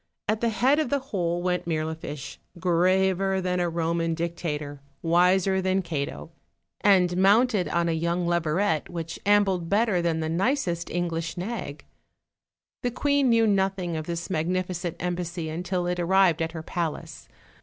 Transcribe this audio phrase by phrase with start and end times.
[0.27, 5.05] At the head of the whole went Mirlifiche, graver than a Eoman dictator, 194 OLD,
[5.05, 6.15] OLD FAIRY TALES.
[6.15, 6.31] wiser than Cato,
[7.15, 11.85] and mounted on a young leveret which ambled better than the nicest English nag.
[12.81, 17.27] The queen knew nothing of this magnificent embassy until it arrived at her palace.